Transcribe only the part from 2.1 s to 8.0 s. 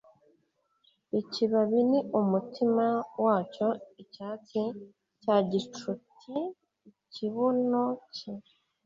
umutima wacyo icyatsi cya gicuti ikibuno